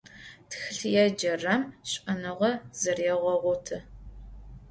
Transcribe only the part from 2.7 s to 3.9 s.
зэрегъэгъоты.